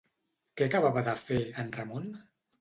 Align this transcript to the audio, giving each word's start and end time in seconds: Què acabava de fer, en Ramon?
Què 0.61 0.65
acabava 0.67 1.03
de 1.09 1.13
fer, 1.25 1.39
en 1.65 1.71
Ramon? 1.77 2.09